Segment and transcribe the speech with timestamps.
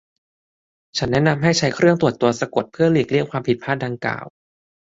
[0.97, 4.25] ฉันแนะนำให้ใช้เครื่องตรวจตัวสะกดเพื่อหลีกเลี่ยงความผิดพลาดดังกล่าว